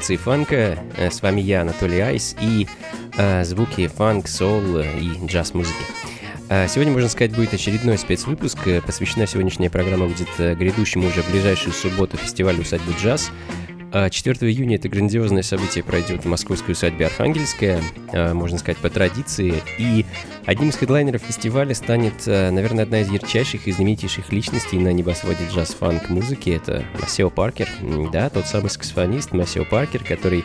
функции 0.00 0.16
фанка. 0.16 0.78
Э, 0.96 1.10
с 1.10 1.20
вами 1.20 1.42
я, 1.42 1.60
Анатолий 1.60 2.00
Айс, 2.00 2.34
и 2.40 2.66
э, 3.18 3.44
звуки 3.44 3.86
фанк, 3.86 4.28
сол 4.28 4.78
и 4.78 5.26
джаз-музыки. 5.26 5.74
Э, 6.48 6.66
сегодня, 6.68 6.94
можно 6.94 7.10
сказать, 7.10 7.36
будет 7.36 7.52
очередной 7.52 7.98
спецвыпуск. 7.98 8.66
Э, 8.66 8.80
посвящена 8.80 9.26
сегодняшняя 9.26 9.68
программа 9.68 10.06
будет 10.06 10.30
грядущему 10.38 11.06
уже 11.06 11.22
в 11.22 11.30
ближайшую 11.30 11.74
субботу 11.74 12.16
фестивалю 12.16 12.62
«Усадьба 12.62 12.94
джаз», 12.98 13.30
4 13.92 14.38
а 14.40 14.44
июня 14.46 14.76
это 14.76 14.88
грандиозное 14.88 15.42
событие 15.42 15.82
пройдет 15.82 16.24
в 16.24 16.28
московской 16.28 16.72
усадьбе 16.72 17.06
Архангельская, 17.06 17.82
а, 18.12 18.34
можно 18.34 18.58
сказать, 18.58 18.78
по 18.78 18.88
традиции. 18.88 19.54
И 19.78 20.04
одним 20.46 20.68
из 20.68 20.76
хедлайнеров 20.76 21.22
фестиваля 21.22 21.74
станет, 21.74 22.14
а, 22.26 22.50
наверное, 22.50 22.84
одна 22.84 23.00
из 23.00 23.10
ярчайших 23.10 23.66
и 23.66 23.72
знаменитейших 23.72 24.32
личностей 24.32 24.78
на 24.78 24.92
небосводе 24.92 25.44
джаз-фанк 25.52 26.08
музыки. 26.08 26.50
Это 26.50 26.84
Масео 27.00 27.30
Паркер, 27.30 27.68
да, 28.12 28.30
тот 28.30 28.46
самый 28.46 28.70
саксофонист 28.70 29.32
Масео 29.32 29.64
Паркер, 29.64 30.04
который 30.04 30.44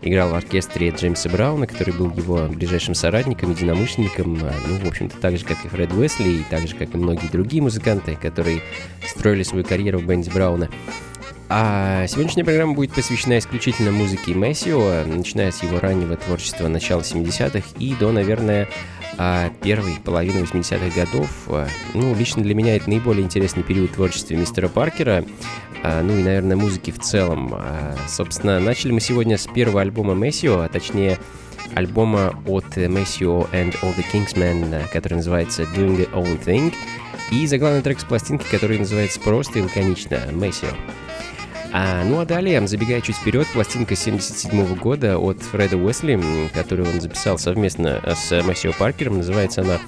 играл 0.00 0.30
в 0.30 0.34
оркестре 0.34 0.90
Джеймса 0.90 1.28
Брауна, 1.28 1.66
который 1.66 1.92
был 1.92 2.10
его 2.12 2.46
ближайшим 2.48 2.94
соратником, 2.94 3.50
единомышленником, 3.50 4.38
ну, 4.38 4.78
в 4.78 4.88
общем-то, 4.88 5.18
так 5.18 5.36
же, 5.36 5.44
как 5.44 5.62
и 5.64 5.68
Фред 5.68 5.92
Уэсли, 5.92 6.28
и 6.28 6.44
так 6.48 6.66
же, 6.66 6.74
как 6.74 6.94
и 6.94 6.96
многие 6.96 7.28
другие 7.28 7.62
музыканты, 7.62 8.16
которые 8.16 8.62
строили 9.06 9.42
свою 9.42 9.64
карьеру 9.64 9.98
в 9.98 10.06
бенде 10.06 10.30
Брауна. 10.30 10.70
А 11.48 12.06
сегодняшняя 12.08 12.42
программа 12.42 12.74
будет 12.74 12.92
посвящена 12.92 13.38
исключительно 13.38 13.92
музыке 13.92 14.34
Мессио, 14.34 15.04
начиная 15.06 15.52
с 15.52 15.62
его 15.62 15.78
раннего 15.78 16.16
творчества 16.16 16.66
начала 16.66 17.02
70-х 17.02 17.64
и 17.78 17.94
до, 17.94 18.10
наверное, 18.10 18.68
а, 19.16 19.50
первой 19.62 19.94
половины 20.04 20.40
80-х 20.40 21.00
годов. 21.00 21.30
А, 21.46 21.68
ну, 21.94 22.16
лично 22.16 22.42
для 22.42 22.54
меня 22.56 22.74
это 22.74 22.90
наиболее 22.90 23.22
интересный 23.22 23.62
период 23.62 23.92
творчества 23.92 24.34
мистера 24.34 24.66
Паркера, 24.66 25.24
а, 25.84 26.02
ну 26.02 26.18
и, 26.18 26.22
наверное, 26.24 26.56
музыки 26.56 26.90
в 26.90 26.98
целом. 26.98 27.54
Собственно, 28.08 28.58
начали 28.58 28.90
мы 28.90 29.00
сегодня 29.00 29.38
с 29.38 29.46
первого 29.46 29.82
альбома 29.82 30.14
Мессио, 30.14 30.62
а 30.62 30.68
точнее 30.68 31.16
альбома 31.76 32.42
от 32.46 32.76
Мессио 32.76 33.48
and 33.52 33.72
All 33.82 33.94
the 33.96 34.04
Kingsmen, 34.12 34.88
который 34.92 35.14
называется 35.14 35.62
Doing 35.62 35.96
the 35.96 36.10
Own 36.12 36.44
Thing, 36.44 36.74
и 37.30 37.46
заглавный 37.46 37.82
трек 37.82 38.00
с 38.00 38.04
пластинки, 38.04 38.44
который 38.50 38.80
называется 38.80 39.20
просто 39.20 39.60
и 39.60 39.62
лаконично 39.62 40.18
Мессио. 40.32 40.70
А, 41.72 42.04
ну 42.04 42.20
а 42.20 42.24
далее, 42.24 42.66
забегая 42.66 43.00
чуть 43.00 43.16
вперед, 43.16 43.46
пластинка 43.52 43.96
77 43.96 44.76
года 44.76 45.18
от 45.18 45.42
Фреда 45.42 45.76
Уэсли, 45.76 46.20
которую 46.54 46.88
он 46.90 47.00
записал 47.00 47.38
совместно 47.38 48.00
с 48.04 48.42
Массио 48.42 48.72
Паркером, 48.72 49.18
называется 49.18 49.62
она 49.62 49.78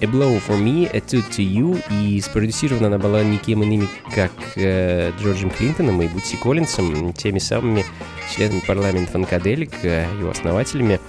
A 0.00 0.06
Blow 0.06 0.40
for 0.46 0.58
Me, 0.58 0.88
A 0.92 0.98
Toot 0.98 1.28
to 1.30 1.44
You, 1.44 1.82
и 1.90 2.20
спродюсирована 2.20 2.86
она 2.86 2.98
была 2.98 3.22
никем 3.22 3.62
иными, 3.62 3.88
как 4.14 4.32
э, 4.56 5.12
Джорджем 5.20 5.50
Клинтоном 5.50 6.00
и 6.00 6.08
Бутси 6.08 6.36
Коллинсом, 6.36 7.12
теми 7.12 7.38
самыми 7.38 7.84
членами 8.34 8.60
парламента 8.66 9.12
Фанкаделик, 9.12 9.72
э, 9.82 10.06
его 10.18 10.30
основателями. 10.30 11.00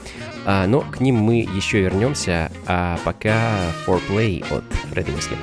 А, 0.46 0.68
но 0.68 0.82
к 0.82 1.00
ним 1.00 1.16
мы 1.16 1.40
еще 1.40 1.82
вернемся, 1.82 2.52
а 2.66 3.00
пока 3.06 3.52
Foreplay 3.86 4.44
от 4.54 4.64
Фреда 4.92 5.12
Уэсли. 5.14 5.38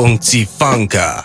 Funky 0.00 0.46
Funka. 0.46 1.22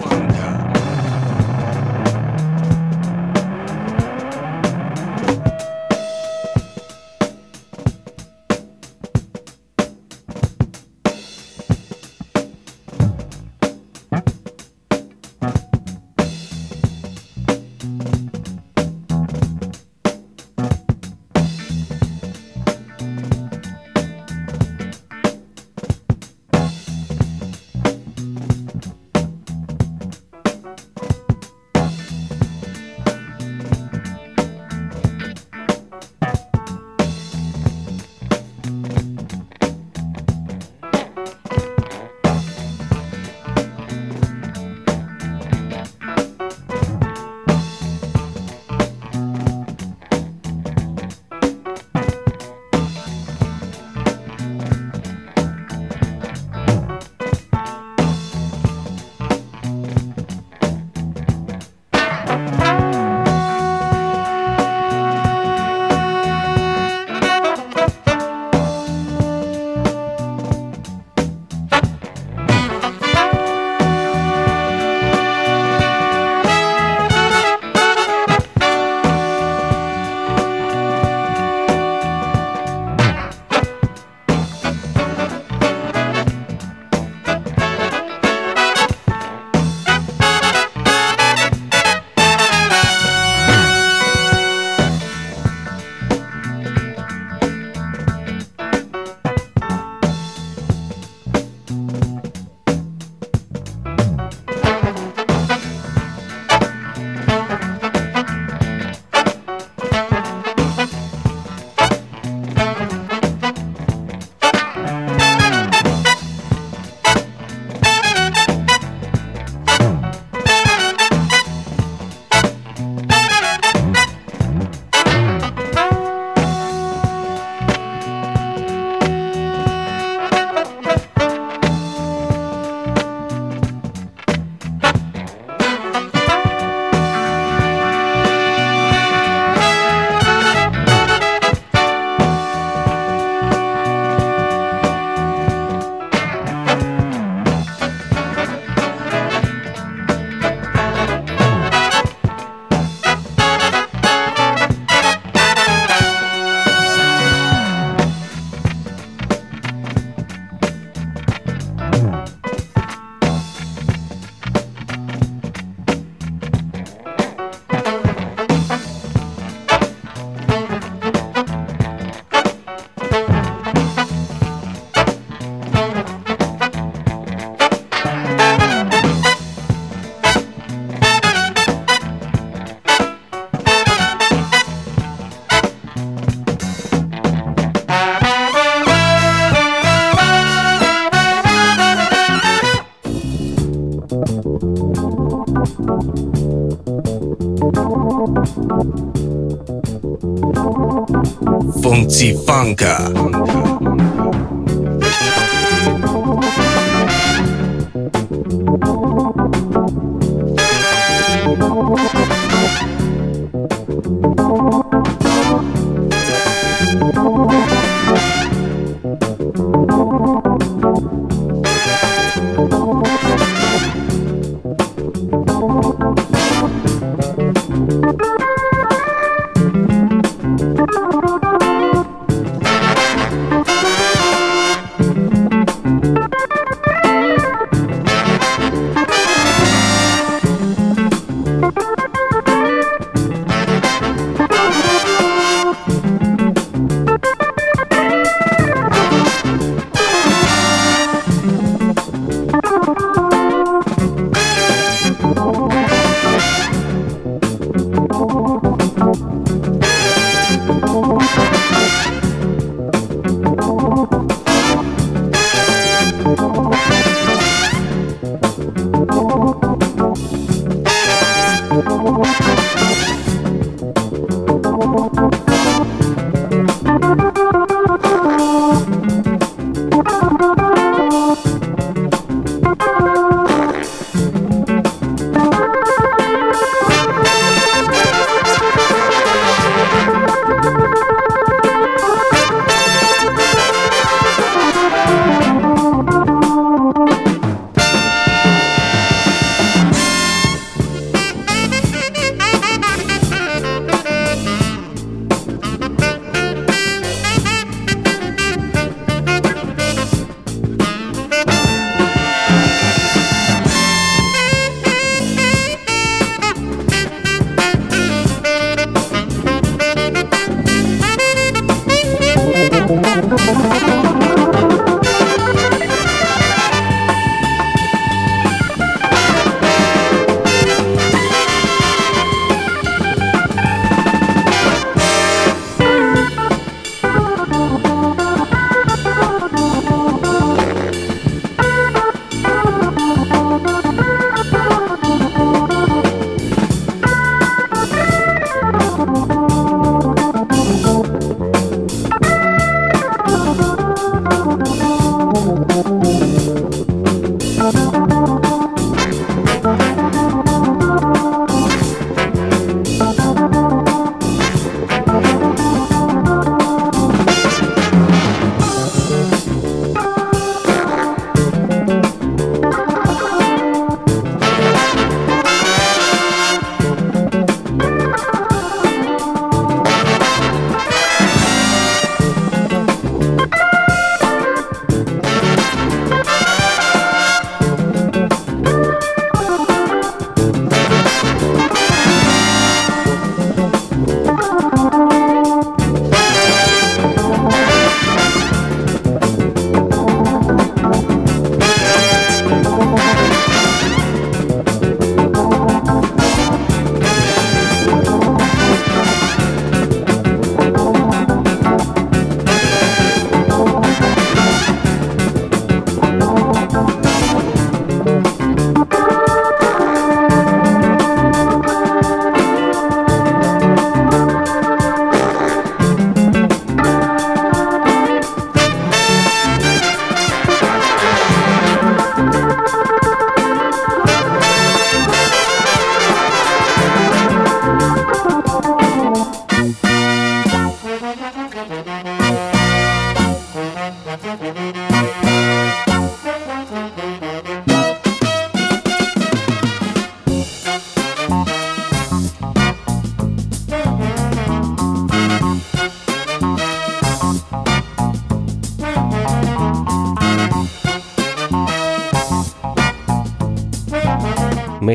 Funka. 202.56 203.12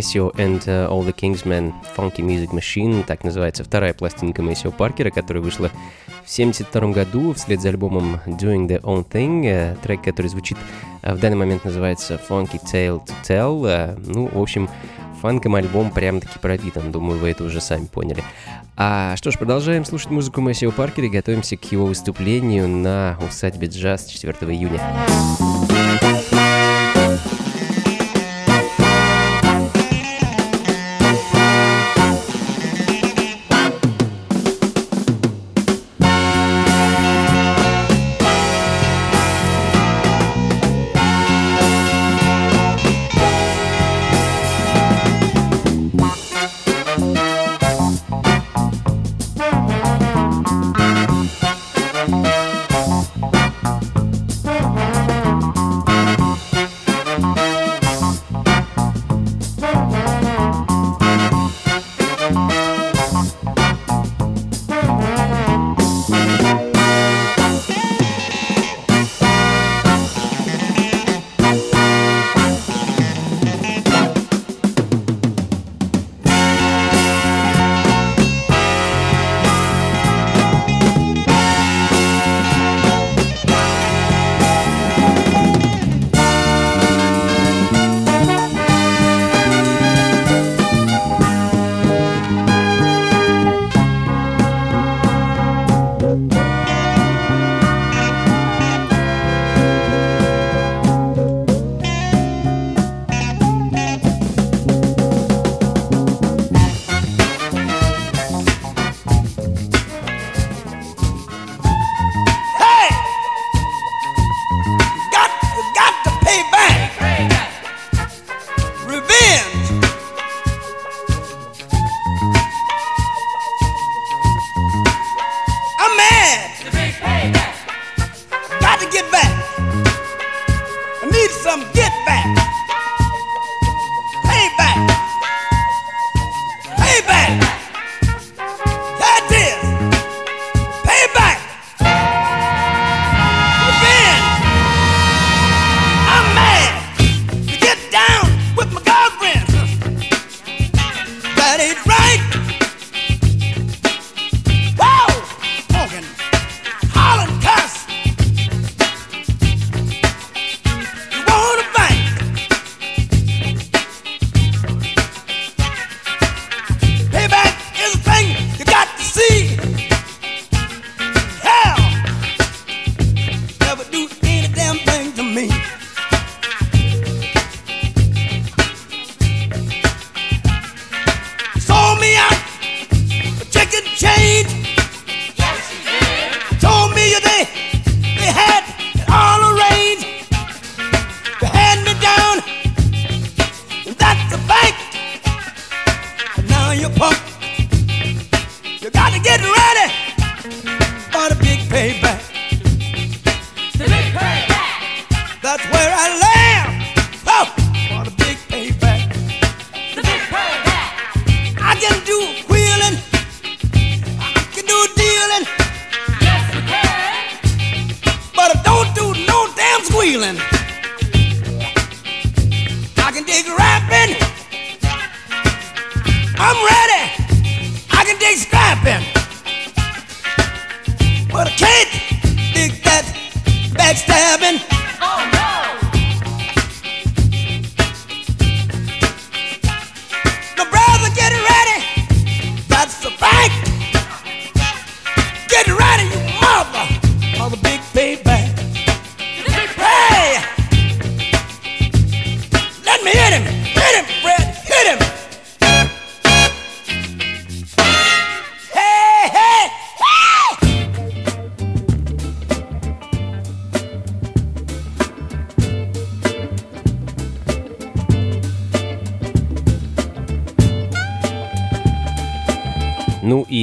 Мэссио 0.01 0.33
and 0.39 0.67
uh, 0.67 0.89
All 0.89 1.05
the 1.05 1.15
Kingsmen 1.15 1.75
Funky 1.95 2.23
Music 2.23 2.53
Machine, 2.53 3.05
так 3.05 3.23
называется 3.23 3.65
вторая 3.65 3.93
пластинка 3.93 4.41
Мэссио 4.41 4.71
Паркера, 4.71 5.11
которая 5.11 5.43
вышла 5.43 5.69
в 6.25 6.33
1972 6.33 6.93
году 6.93 7.35
вслед 7.35 7.61
за 7.61 7.69
альбомом 7.69 8.19
Doing 8.25 8.67
the 8.67 8.81
Own 8.81 9.07
Thing. 9.07 9.45
Э, 9.45 9.77
трек, 9.83 10.03
который 10.03 10.29
звучит 10.29 10.57
э, 11.03 11.13
в 11.13 11.21
данный 11.21 11.37
момент 11.37 11.67
называется 11.67 12.19
Funky 12.31 12.59
Tale 12.65 13.05
to 13.05 13.13
Tell. 13.29 13.67
Э, 13.69 13.97
ну, 14.07 14.31
в 14.33 14.41
общем, 14.41 14.71
фанком 15.21 15.55
альбом 15.57 15.91
прям-таки 15.91 16.39
пропитан, 16.39 16.91
думаю, 16.91 17.19
вы 17.19 17.33
это 17.33 17.45
уже 17.45 17.61
сами 17.61 17.85
поняли. 17.85 18.25
А 18.79 19.17
что 19.17 19.31
ж, 19.31 19.37
продолжаем 19.37 19.85
слушать 19.85 20.09
музыку 20.09 20.41
Мэссио 20.41 20.73
Паркера 20.73 21.09
и 21.09 21.11
готовимся 21.11 21.59
к 21.59 21.73
его 21.73 21.85
выступлению 21.85 22.69
на 22.69 23.19
усадьбе 23.29 23.69
джаз 23.69 24.07
4 24.07 24.35
июня. 24.51 24.81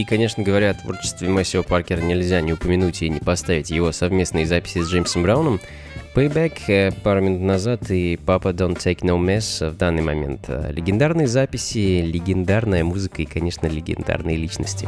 Конечно 0.07 0.43
говоря, 0.43 0.71
о 0.71 0.73
творчестве 0.73 1.29
Мэссио 1.29 1.63
Паркера 1.63 2.01
нельзя 2.01 2.41
не 2.41 2.53
упомянуть 2.53 3.01
и 3.01 3.09
не 3.09 3.19
поставить 3.19 3.69
его 3.69 3.91
совместные 3.91 4.45
записи 4.45 4.81
с 4.81 4.89
Джеймсом 4.89 5.23
Брауном. 5.23 5.59
Payback 6.15 6.53
э, 6.67 6.91
пару 7.03 7.21
минут 7.21 7.41
назад 7.41 7.91
и 7.91 8.15
Papa 8.15 8.51
Don't 8.51 8.77
Take 8.77 9.01
No 9.01 9.19
Mess 9.23 9.69
в 9.69 9.77
данный 9.77 10.01
момент. 10.01 10.45
Э, 10.47 10.71
легендарные 10.71 11.27
записи, 11.27 12.01
легендарная 12.01 12.83
музыка 12.83 13.21
и, 13.21 13.25
конечно, 13.25 13.67
легендарные 13.67 14.35
личности. 14.35 14.87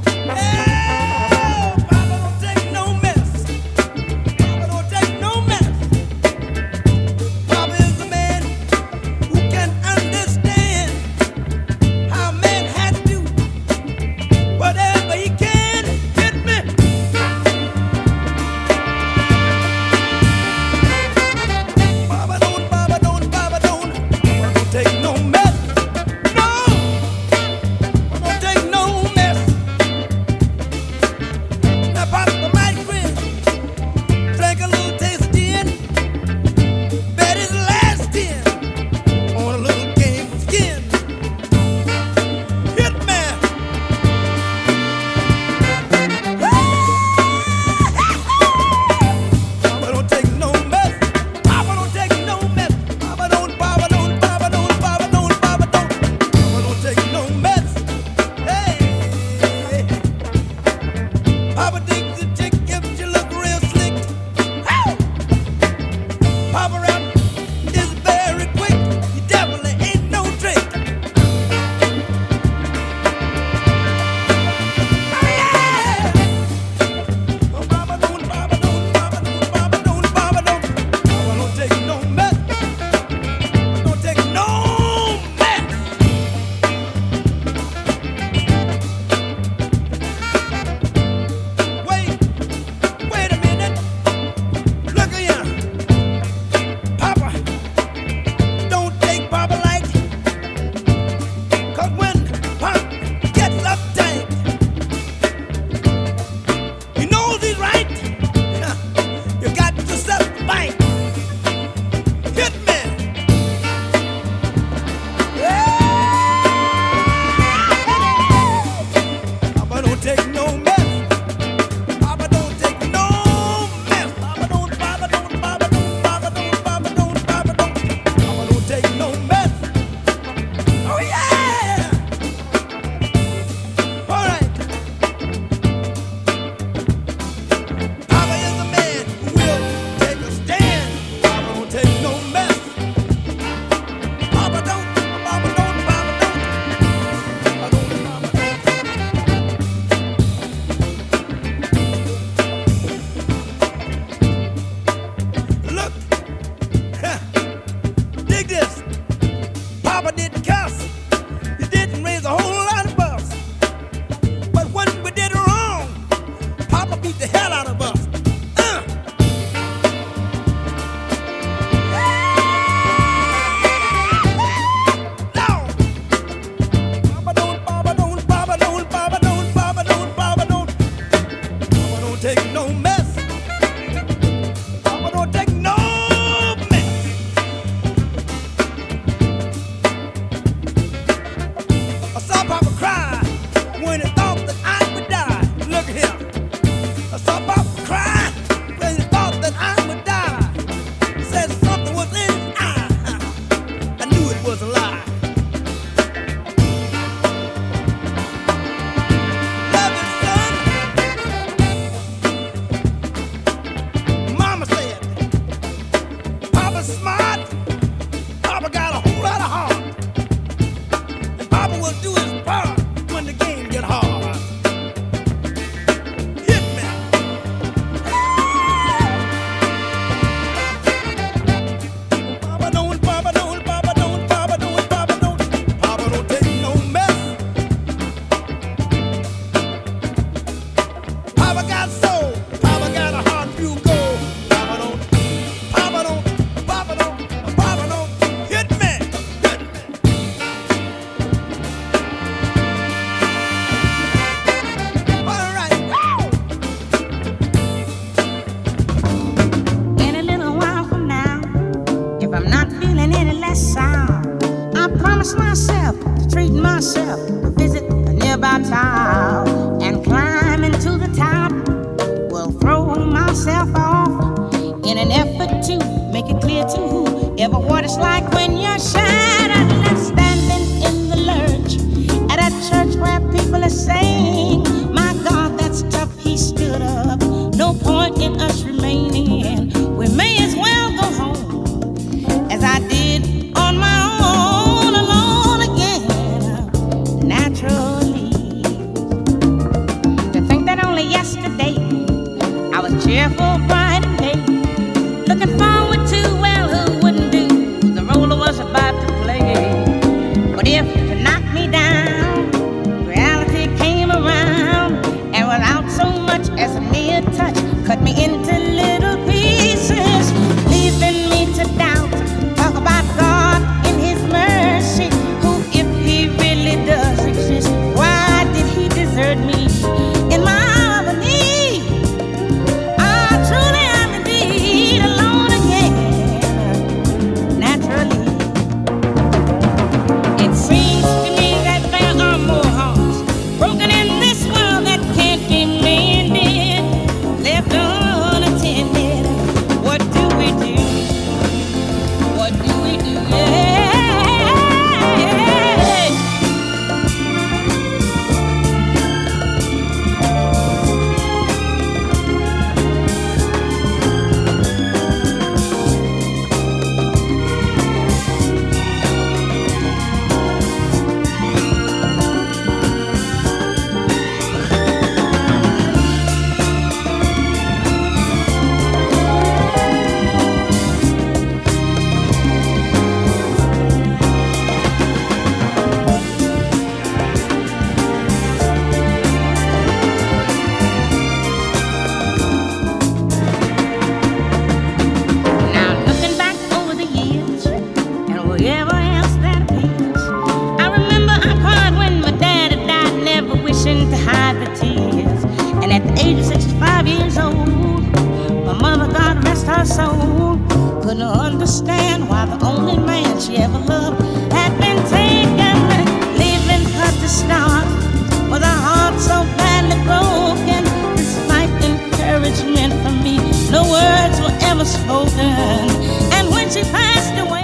winner. 193.89 194.18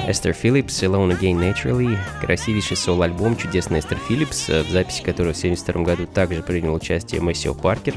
Phillips, 0.06 0.84
Alone 0.84 1.20
Again 1.20 1.39
Naturally, 1.39 1.98
красивейший 2.22 2.78
соло-альбом, 2.78 3.36
чудесный 3.36 3.80
Эстер 3.80 3.98
Филлипс, 3.98 4.50
в 4.50 4.70
записи 4.70 5.02
которого 5.02 5.34
в 5.34 5.38
1972 5.38 5.84
году 5.84 6.06
также 6.06 6.44
принял 6.44 6.74
участие 6.74 7.22
Мэссио 7.22 7.54
Паркер. 7.54 7.96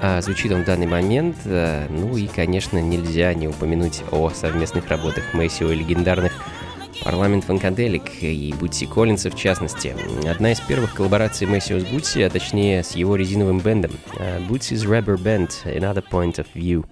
А, 0.00 0.20
звучит 0.20 0.52
он 0.52 0.62
в 0.62 0.64
данный 0.66 0.86
момент, 0.86 1.36
а, 1.46 1.86
ну 1.88 2.16
и, 2.16 2.26
конечно, 2.26 2.78
нельзя 2.78 3.32
не 3.34 3.48
упомянуть 3.48 4.02
о 4.10 4.30
совместных 4.30 4.88
работах 4.88 5.32
Мэссио 5.32 5.70
и 5.70 5.76
легендарных 5.76 6.32
Парламент 7.04 7.44
Фанкаделик 7.44 8.22
и 8.22 8.52
Бутси 8.58 8.86
Коллинса 8.86 9.30
в 9.30 9.36
частности. 9.36 9.94
Одна 10.28 10.52
из 10.52 10.60
первых 10.60 10.94
коллабораций 10.94 11.46
Мэссио 11.46 11.78
с 11.78 11.84
Бутси, 11.84 12.20
а 12.20 12.30
точнее 12.30 12.82
с 12.82 12.96
его 12.96 13.16
резиновым 13.16 13.60
бендом. 13.60 13.92
Bootsie's 14.48 14.84
Rubber 14.84 15.16
Band, 15.16 15.50
Another 15.64 16.04
Point 16.10 16.36
of 16.36 16.46
View. 16.54 16.84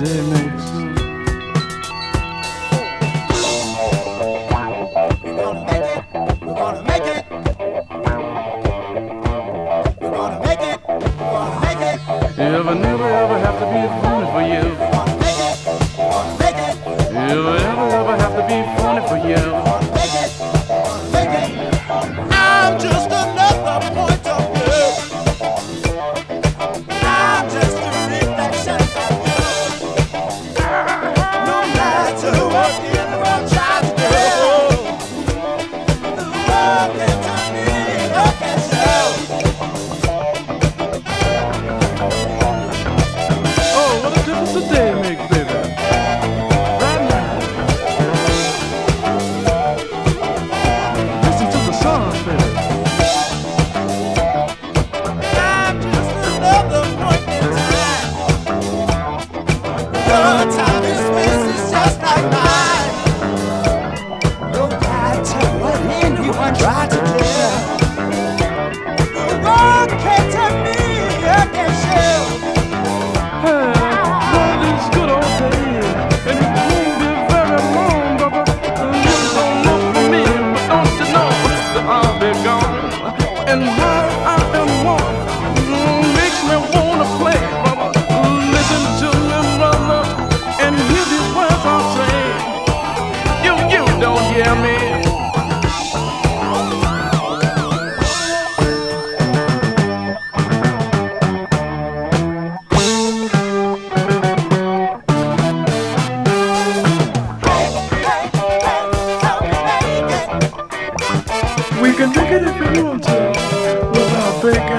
Day 0.00 0.22
makes. 0.30 0.79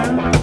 time. 0.04 0.41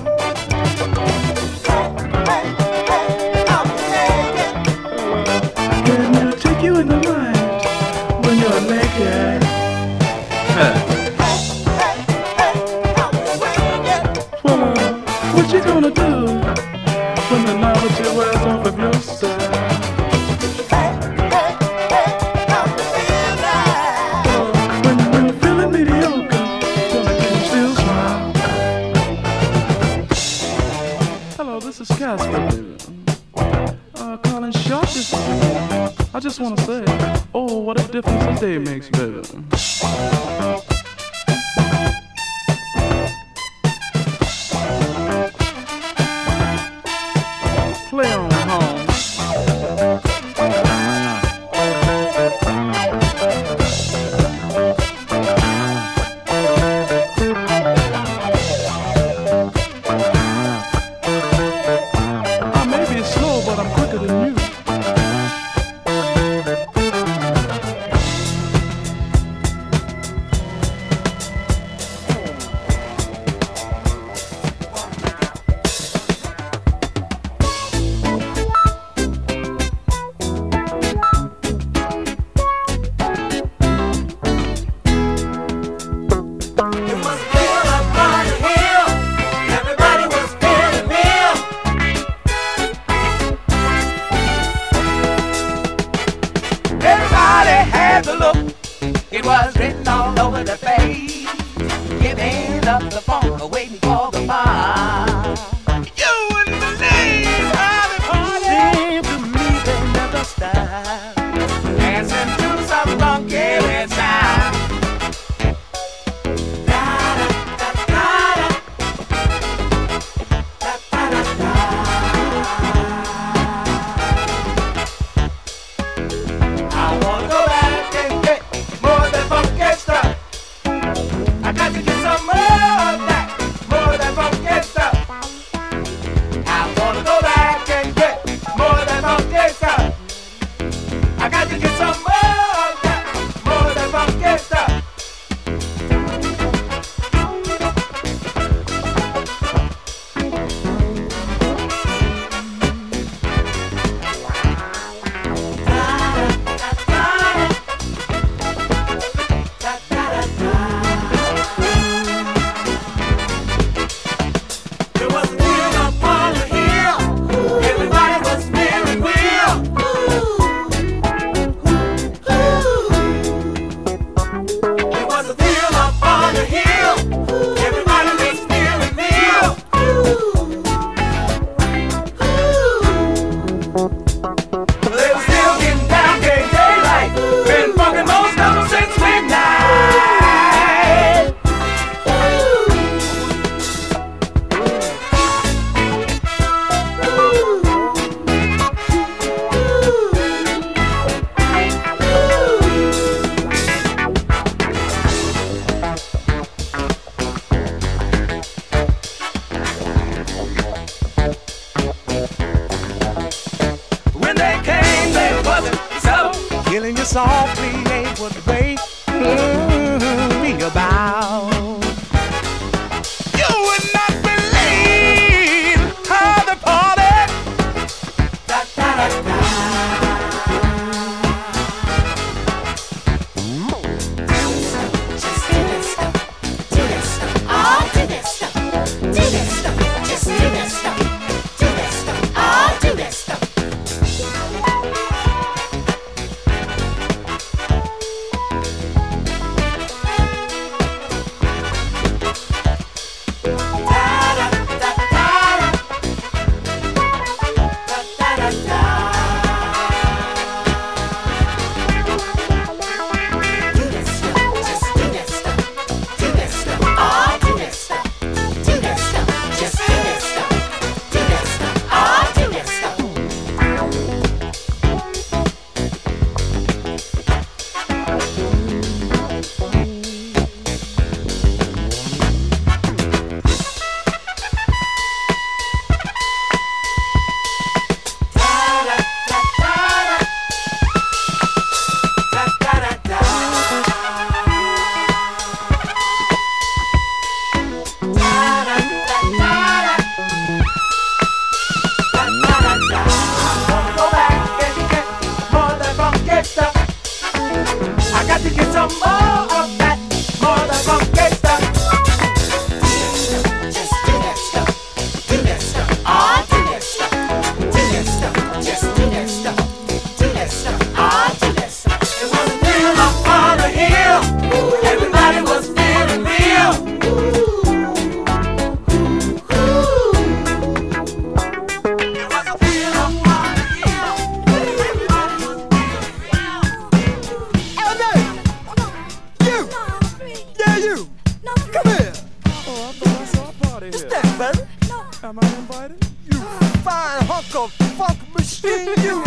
you 346.30 346.40
fine 346.84 347.22
hunk 347.26 347.54
of 347.54 347.72
funk 347.96 348.18
machine, 348.34 348.88
you 349.04 349.24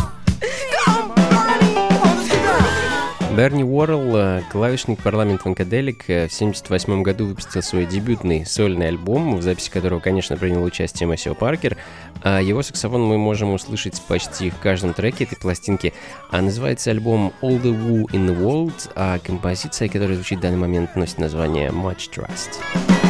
Берни 3.36 3.64
Уоррелл, 3.64 4.16
э, 4.18 4.42
клавишник 4.52 5.02
парламент 5.02 5.46
Ванкаделик, 5.46 6.10
э, 6.10 6.28
в 6.28 6.34
1978 6.34 7.02
году 7.02 7.28
выпустил 7.28 7.62
свой 7.62 7.86
дебютный 7.86 8.46
сольный 8.46 8.90
альбом, 8.90 9.38
в 9.38 9.42
записи 9.42 9.72
которого, 9.72 10.02
конечно, 10.02 10.36
принял 10.36 10.62
участие 10.64 11.08
Массио 11.08 11.34
Паркер. 11.34 11.78
А 12.24 12.42
его 12.42 12.62
саксофон 12.62 13.04
мы 13.04 13.18
можем 13.18 13.54
услышать 13.54 14.02
почти 14.02 14.50
в 14.50 14.58
каждом 14.58 14.94
треке 14.94 15.24
этой 15.24 15.38
пластинки. 15.38 15.94
А 16.30 16.42
называется 16.42 16.92
альбом 16.92 17.32
All 17.42 17.62
the 17.62 17.72
Woo 17.74 18.04
in 18.12 18.28
the 18.28 18.38
World, 18.38 18.92
а 18.96 19.18
композиция, 19.20 19.88
которая 19.88 20.16
звучит 20.16 20.40
в 20.40 20.42
данный 20.42 20.58
момент, 20.58 20.98
носит 20.98 21.18
название 21.18 21.70
Much 21.70 22.10
Trust. 22.14 23.01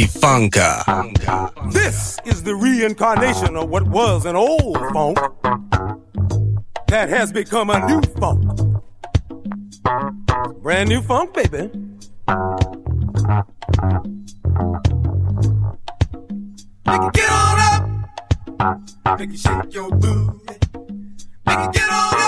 Funka. 0.00 1.70
This 1.70 2.18
is 2.24 2.42
the 2.42 2.54
reincarnation 2.54 3.56
of 3.56 3.68
what 3.68 3.86
was 3.86 4.24
an 4.24 4.36
old 4.36 4.78
funk 4.90 5.18
that 6.88 7.10
has 7.10 7.30
become 7.30 7.68
a 7.68 7.86
new 7.86 8.00
funk. 8.18 8.42
Brand 10.62 10.88
new 10.88 11.02
funk, 11.02 11.34
baby. 11.34 11.70
Make 16.86 17.02
it 17.02 17.12
get 17.12 17.30
on 17.30 17.60
up. 17.60 19.18
Make 19.18 19.30
it 19.30 19.38
shake 19.38 19.74
your 19.74 19.90
booty. 19.90 20.58
Make 21.46 21.58
it 21.58 21.72
get 21.74 21.90
on 21.90 22.14
up. 22.14 22.21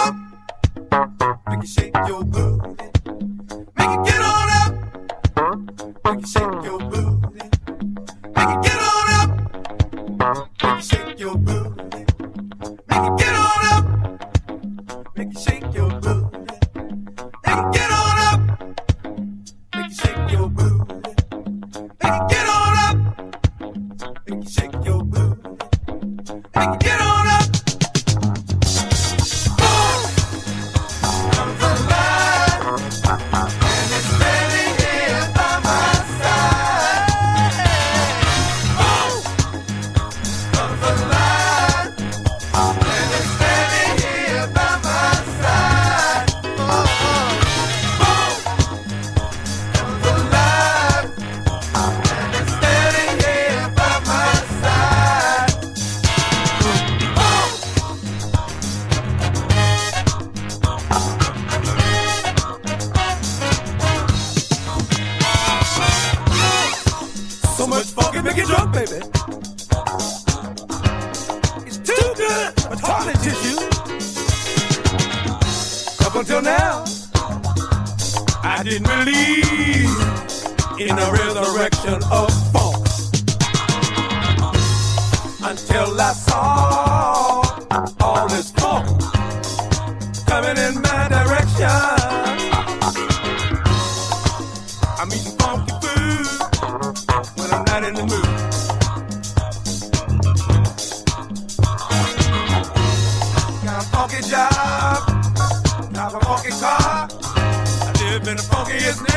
is. 108.74 109.13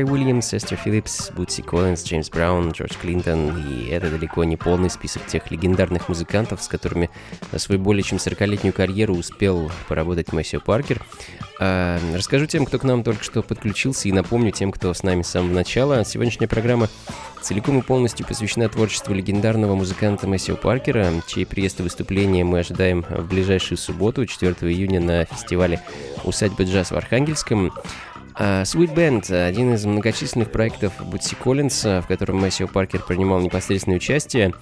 Фарри 0.00 0.12
Уильямс, 0.12 0.54
Эстер 0.54 0.78
Филлипс, 0.78 1.30
Бутси 1.32 1.60
Коллинз, 1.60 2.04
Джеймс 2.04 2.30
Браун, 2.30 2.70
Джордж 2.70 2.94
Клинтон, 3.00 3.54
и 3.58 3.88
это 3.88 4.08
далеко 4.10 4.44
не 4.44 4.56
полный 4.56 4.88
список 4.88 5.26
тех 5.26 5.50
легендарных 5.50 6.08
музыкантов, 6.08 6.62
с 6.62 6.68
которыми 6.68 7.10
на 7.52 7.58
свою 7.58 7.80
более 7.80 8.02
чем 8.02 8.16
40-летнюю 8.16 8.72
карьеру 8.72 9.14
успел 9.14 9.70
поработать 9.88 10.32
Мэсио 10.32 10.60
Паркер. 10.60 11.02
А, 11.58 11.98
расскажу 12.14 12.46
тем, 12.46 12.64
кто 12.64 12.78
к 12.78 12.84
нам 12.84 13.02
только 13.02 13.22
что 13.22 13.42
подключился, 13.42 14.08
и 14.08 14.12
напомню 14.12 14.52
тем, 14.52 14.72
кто 14.72 14.94
с 14.94 15.02
нами 15.02 15.20
с 15.20 15.28
самого 15.28 15.52
начала. 15.52 16.02
Сегодняшняя 16.02 16.48
программа 16.48 16.88
целиком 17.42 17.78
и 17.78 17.82
полностью 17.82 18.26
посвящена 18.26 18.70
творчеству 18.70 19.12
легендарного 19.12 19.74
музыканта 19.74 20.26
Мэсио 20.26 20.56
Паркера, 20.56 21.12
чей 21.26 21.44
приезд 21.44 21.80
и 21.80 21.82
выступление 21.82 22.44
мы 22.44 22.60
ожидаем 22.60 23.02
в 23.02 23.28
ближайшую 23.28 23.76
субботу, 23.76 24.24
4 24.24 24.54
июня, 24.72 25.00
на 25.00 25.26
фестивале 25.26 25.82
«Усадьба 26.24 26.64
джаз» 26.64 26.90
в 26.90 26.96
Архангельском. 26.96 27.72
Э, 28.40 28.62
Sweet 28.62 28.94
Band— 28.94 29.30
один 29.48 29.74
из 29.74 29.84
многочисленных 29.84 30.50
проектов 30.50 30.94
Бутси 31.04 31.34
Коллинса, 31.34 32.00
в 32.00 32.06
котором 32.06 32.38
Мэссио 32.38 32.68
Паркер 32.68 33.02
принимал 33.02 33.38
непосредственное 33.40 33.98
участие. 33.98 34.54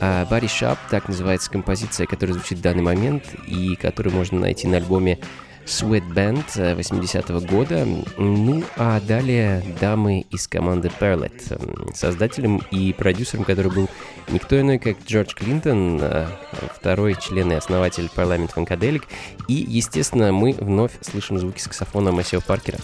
Э, 0.00 0.26
Барри 0.28 0.48
Шап, 0.48 0.78
так 0.90 1.08
называется 1.08 1.50
композиция, 1.50 2.06
которая 2.06 2.34
звучит 2.34 2.58
в 2.58 2.60
данный 2.60 2.82
момент 2.82 3.24
и 3.46 3.74
которую 3.76 4.14
можно 4.14 4.38
найти 4.38 4.68
на 4.68 4.76
альбоме 4.76 5.18
Sweet 5.66 6.12
Band 6.12 6.44
э, 6.56 6.74
80-го 6.74 7.40
года. 7.46 7.86
Ну, 8.18 8.62
а 8.76 9.00
далее 9.00 9.62
дамы 9.80 10.26
из 10.30 10.48
команды 10.48 10.90
Perlet, 11.00 11.32
эм, 11.50 11.94
создателем 11.94 12.58
и 12.70 12.92
продюсером, 12.92 13.44
который 13.44 13.70
был 13.70 13.88
никто 14.28 14.60
иной, 14.60 14.78
как 14.78 14.96
Джордж 15.06 15.34
Клинтон, 15.34 16.00
э, 16.02 16.26
второй 16.74 17.14
член 17.14 17.52
и 17.52 17.56
основатель 17.56 18.10
парламент 18.14 18.52
Фанкаделик. 18.52 19.04
И, 19.48 19.54
естественно, 19.54 20.32
мы 20.32 20.52
вновь 20.52 20.92
слышим 21.00 21.38
звуки 21.38 21.60
саксофона 21.60 22.12
Массио 22.12 22.40
Паркера. 22.40 22.78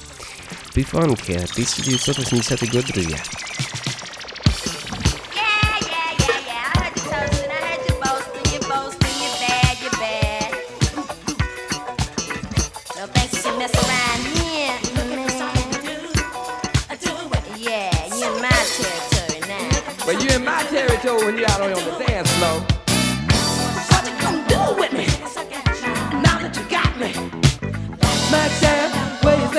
Ты 0.72 0.84
фанк, 0.84 1.28
э, 1.28 1.46
1980 1.46 2.70
год, 2.70 2.86
друзья. 2.86 3.18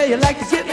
you 0.10 0.18
like 0.18 0.40
to 0.40 0.46
get 0.46 0.69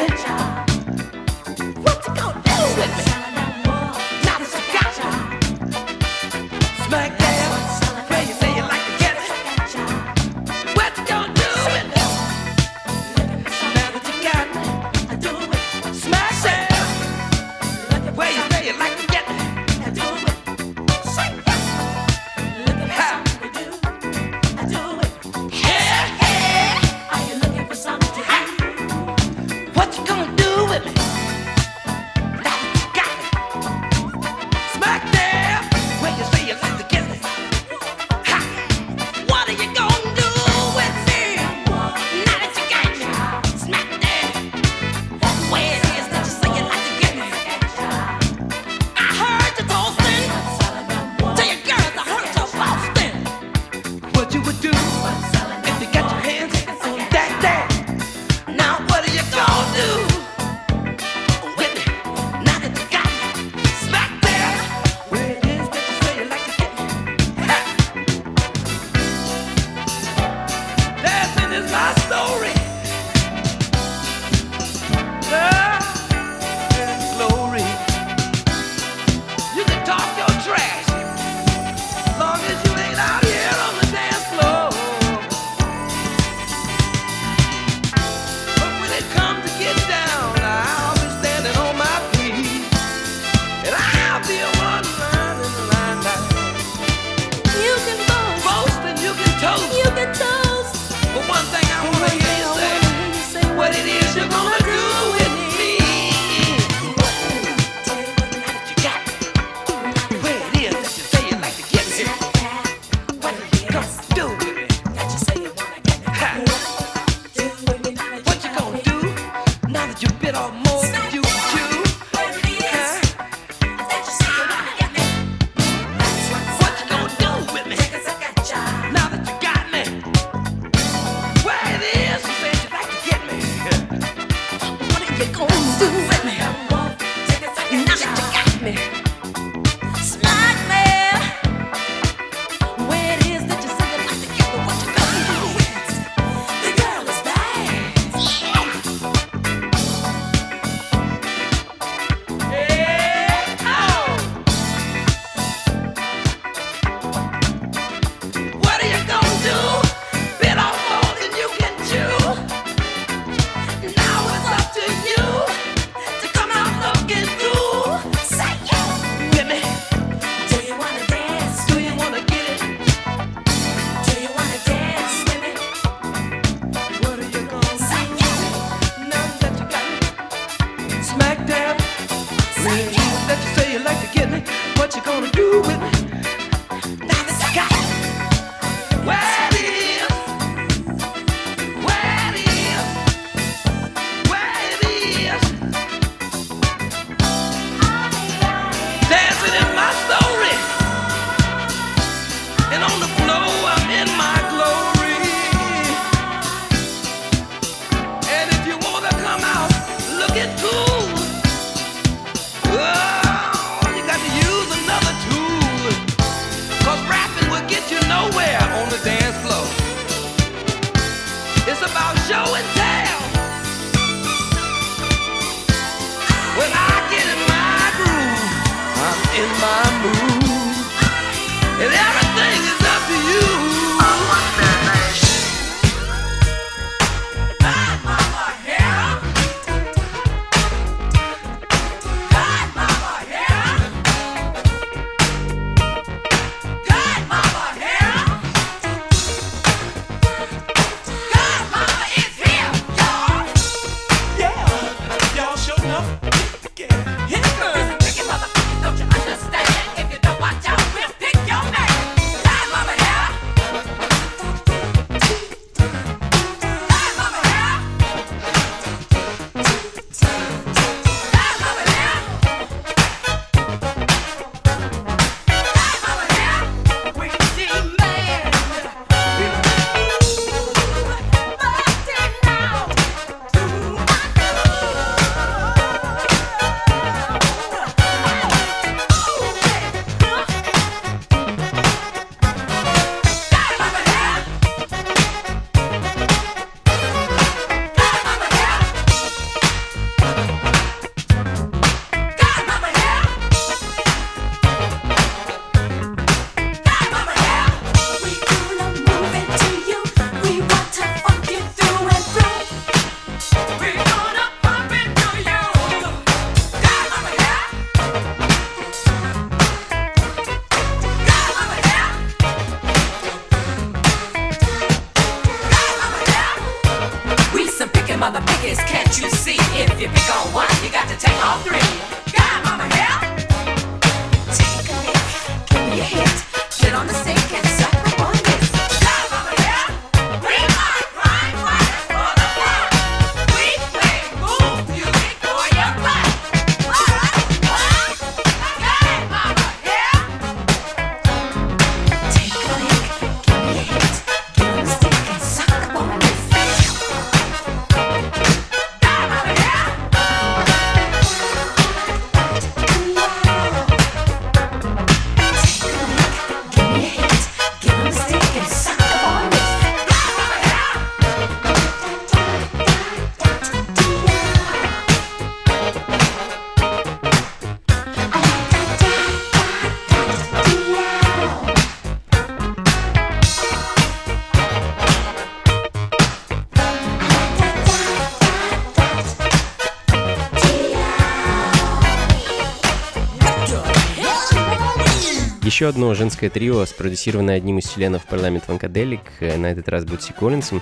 Еще 395.76 395.88
одно 395.88 396.14
женское 396.14 396.48
трио, 396.48 396.86
спродюсированное 396.86 397.58
одним 397.58 397.80
из 397.80 397.90
членов 397.90 398.24
парламента 398.24 398.68
Фанкаделик, 398.68 399.20
э, 399.40 399.58
на 399.58 399.66
этот 399.66 399.90
раз 399.90 400.06
Бутси 400.06 400.32
Коллинсом. 400.32 400.80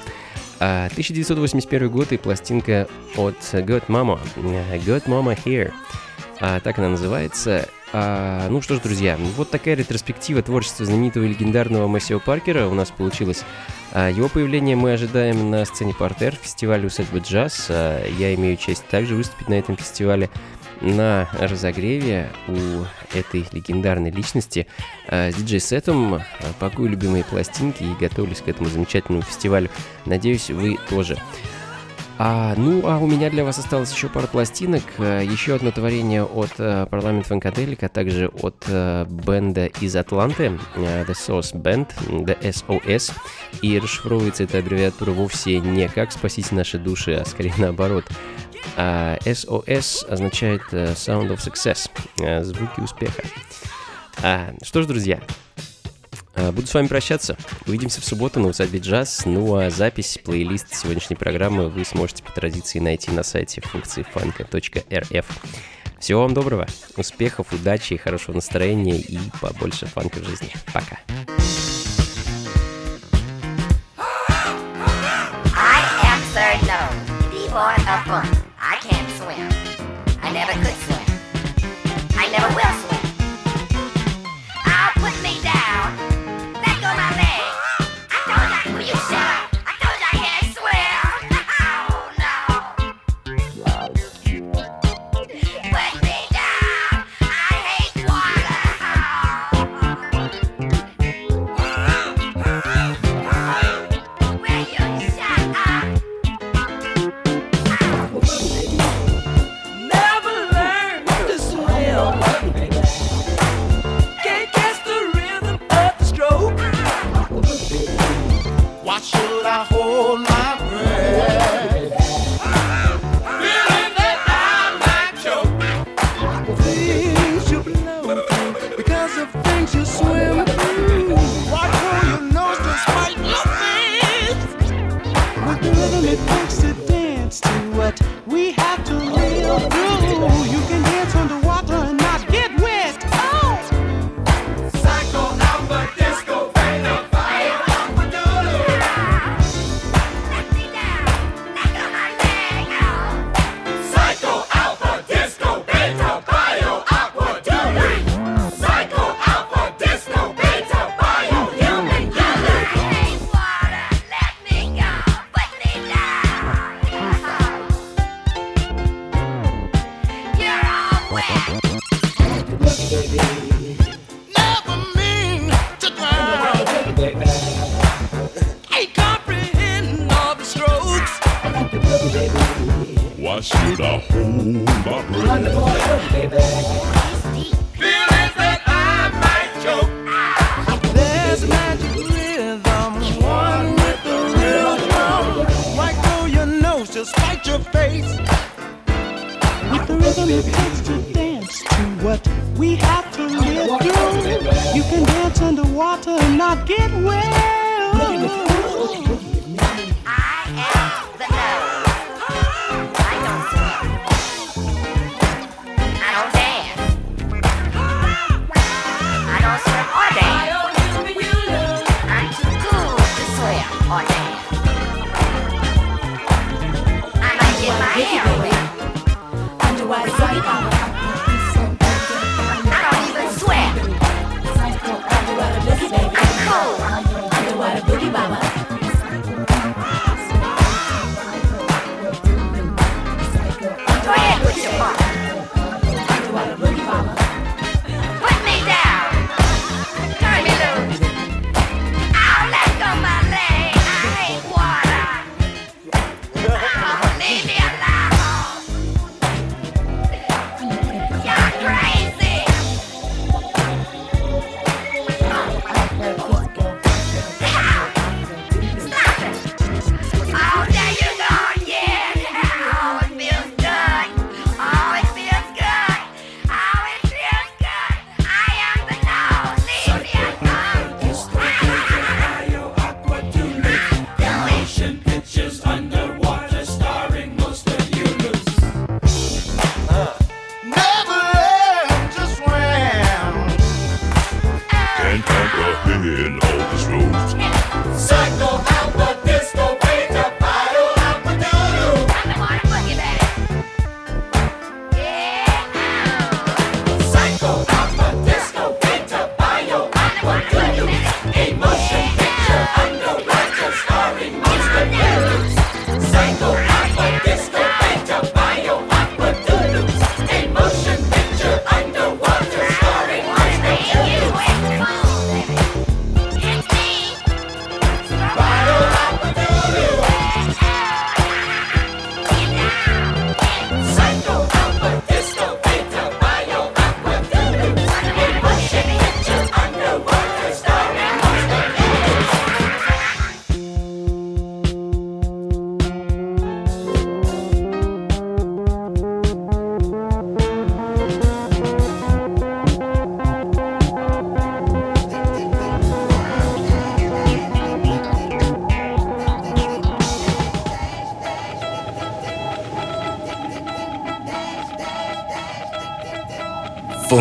А, 0.61 0.87
1981 0.87 1.89
год 1.89 2.13
и 2.13 2.17
пластинка 2.17 2.87
от 3.17 3.35
God 3.53 3.87
Mama, 3.89 4.21
э, 4.37 4.79
God 4.79 5.07
Mama 5.07 5.37
Here. 5.45 5.73
А, 6.39 6.61
так 6.61 6.79
она 6.79 6.91
называется. 6.91 7.69
А, 7.93 8.49
ну 8.49 8.63
что 8.63 8.77
ж, 8.77 8.81
друзья, 8.83 9.19
вот 9.37 9.51
такая 9.51 9.75
ретроспектива 9.75 10.43
творчества 10.43 10.87
знаменитого 10.87 11.25
легендарного 11.25 11.89
Массио 11.89 12.21
Паркера 12.21 12.69
у 12.69 12.75
нас 12.75 12.93
получилась. 12.93 13.43
А, 13.91 14.09
его 14.09 14.29
появление 14.29 14.77
мы 14.77 14.93
ожидаем 14.93 15.51
на 15.51 15.65
сцене 15.65 15.93
Портер 15.93 16.37
фестиваля 16.41 16.87
«Усадьба 16.87 17.19
джаз». 17.19 17.67
А, 17.69 18.07
я 18.17 18.33
имею 18.35 18.57
честь 18.57 18.87
также 18.87 19.17
выступить 19.17 19.49
на 19.49 19.55
этом 19.55 19.77
фестивале 19.77 20.31
на 20.85 21.29
разогреве 21.33 22.31
у 22.47 22.85
этой 23.17 23.47
легендарной 23.53 24.11
личности 24.11 24.67
а, 25.09 25.31
с 25.31 25.35
диджей-сетом. 25.35 26.15
А, 26.15 26.23
Пакую 26.61 26.91
любимые 26.91 27.25
пластинки 27.25 27.83
и 27.83 27.95
готовлюсь 27.99 28.41
к 28.41 28.49
этому 28.49 28.69
замечательному 28.69 29.23
фестивалю. 29.23 29.71
Надеюсь, 30.05 30.51
вы 30.51 30.79
тоже. 30.89 31.19
А, 32.17 32.55
ну, 32.57 32.87
а 32.87 32.99
у 32.99 33.09
меня 33.09 33.29
для 33.29 33.45
вас 33.45 33.59
осталось 33.59 33.93
еще 33.93 34.09
пара 34.09 34.27
пластинок. 34.29 34.85
А, 34.99 35.21
Еще 35.21 35.55
одно 35.55 35.73
творение 35.73 36.23
от 36.25 36.55
Парламент 36.57 37.27
Фанкаделик, 37.27 37.83
а 37.83 37.89
также 37.89 38.29
от 38.29 38.65
бенда 39.09 39.67
из 39.67 39.97
Атланты, 39.97 40.59
The 40.77 41.13
Source 41.13 41.55
Band, 41.55 41.89
The 42.09 42.39
SOS. 42.41 43.13
И 43.63 43.79
расшифровывается 43.79 44.45
эта 44.45 44.59
аббревиатура 44.59 45.13
вовсе 45.13 45.59
не 45.61 45.89
как 45.89 46.13
«Спасите 46.13 46.55
наши 46.55 46.79
души», 46.79 47.15
а 47.15 47.25
скорее 47.25 47.55
наоборот. 47.59 48.05
А, 48.77 49.19
SOS 49.25 50.07
означает 50.09 50.63
э, 50.73 50.93
Sound 50.93 51.29
of 51.29 51.39
Success, 51.39 51.91
э, 52.19 52.43
звуки 52.45 52.81
успеха. 52.81 53.23
А, 54.23 54.55
что 54.63 54.83
ж, 54.83 54.87
друзья, 54.87 55.21
Буду 56.37 56.67
с 56.67 56.75
вами 56.75 56.89
прощаться. 56.89 57.37
Увидимся 57.65 58.01
в 58.01 58.05
субботу 58.05 58.41
на 58.41 58.49
усадьбе 58.49 58.81
джаз. 58.81 59.23
Ну 59.25 59.55
а 59.55 59.71
запись, 59.71 60.19
плейлист 60.23 60.75
сегодняшней 60.75 61.15
программы 61.15 61.69
вы 61.69 61.85
сможете 61.85 62.25
по 62.25 62.33
традиции 62.33 62.81
найти 62.81 63.13
на 63.13 63.23
сайте 63.23 63.61
функции 63.61 64.03
фанка.рф. 64.03 65.27
Всего 66.05 66.21
вам 66.21 66.35
доброго, 66.35 66.67
успехов, 66.99 67.53
удачи, 67.53 67.97
хорошего 67.97 68.35
настроения 68.35 68.99
и 68.99 69.19
побольше 69.41 69.87
фанка 69.87 70.19
в 70.19 70.25
жизни. 70.25 70.51
Пока. 70.73 70.99
I 75.57 75.81
am 76.05 76.21
Sir 76.35 76.59
No, 76.67 76.81
the 77.31 78.34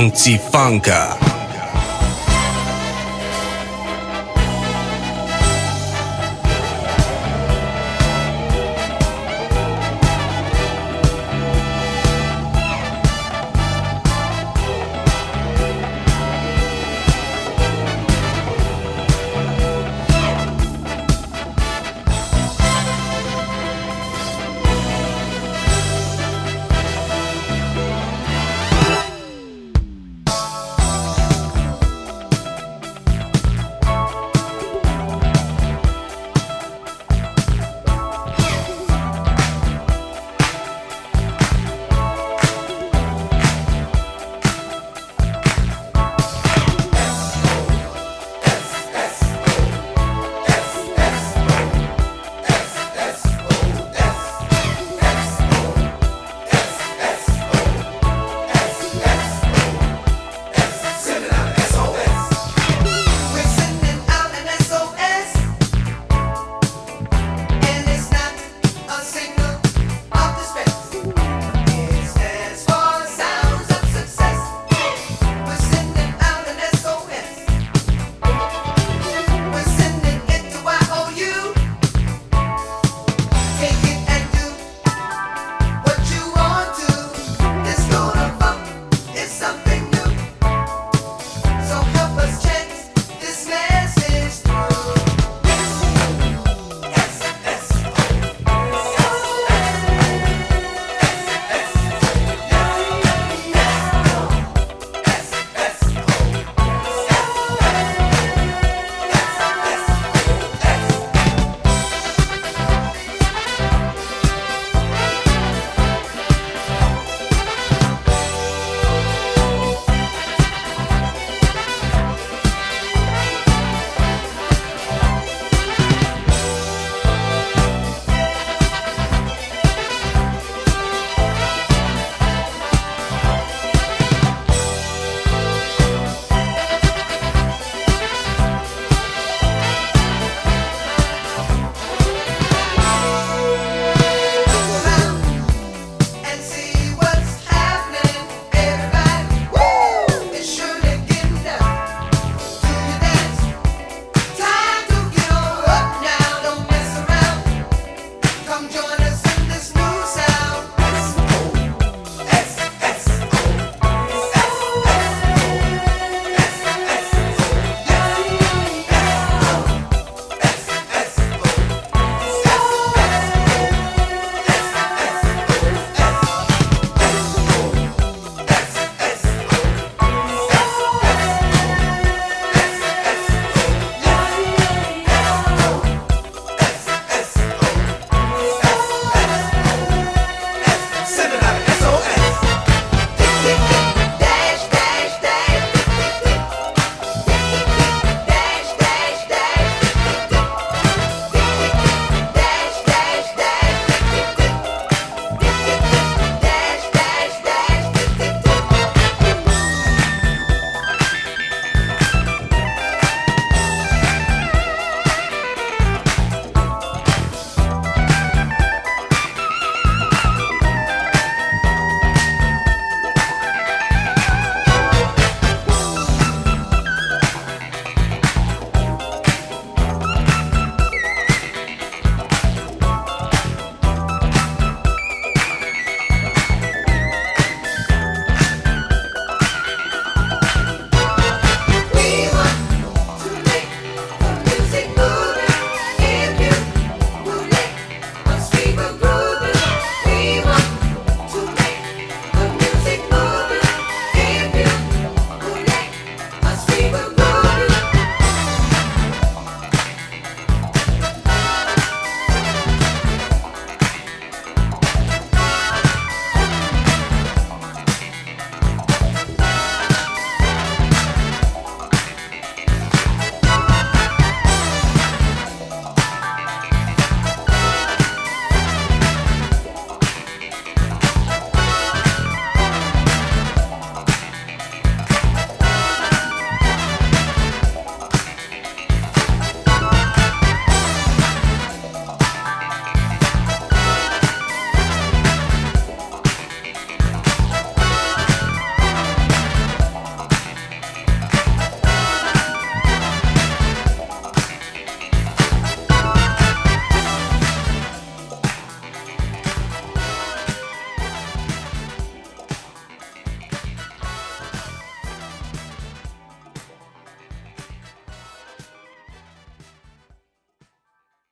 Funky 0.03 0.37
Funka. 0.37 1.12